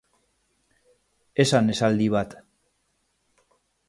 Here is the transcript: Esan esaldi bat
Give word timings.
Esan 1.43 1.69
esaldi 1.73 2.07
bat 2.15 2.33